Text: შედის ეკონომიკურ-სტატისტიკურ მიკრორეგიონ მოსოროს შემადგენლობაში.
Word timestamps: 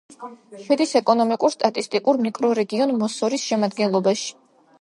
შედის 0.67 0.93
ეკონომიკურ-სტატისტიკურ 0.99 2.21
მიკრორეგიონ 2.29 2.97
მოსოროს 3.05 3.47
შემადგენლობაში. 3.53 4.35